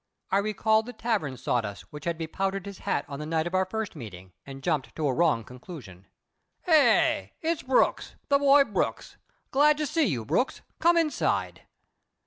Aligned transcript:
I 0.31 0.39
recalled 0.39 0.87
the 0.87 0.93
tavern 0.93 1.37
sawdust 1.37 1.83
which 1.93 2.05
had 2.05 2.17
bepowdered 2.17 2.65
his 2.65 2.79
hat 2.79 3.05
on 3.07 3.19
the 3.19 3.25
night 3.27 3.45
of 3.45 3.53
our 3.53 3.65
first 3.65 3.95
meeting, 3.95 4.33
and 4.47 4.63
jumped 4.63 4.95
to 4.95 5.07
a 5.07 5.13
wrong 5.13 5.43
conclusion. 5.43 6.07
"Eh? 6.65 7.27
It's 7.39 7.61
Brooks 7.61 8.15
the 8.27 8.39
boy 8.39 8.63
Brooks! 8.63 9.17
Glad 9.51 9.77
to 9.77 9.85
see 9.85 10.05
you, 10.07 10.25
Brooks! 10.25 10.61
Come 10.79 10.97
inside." 10.97 11.67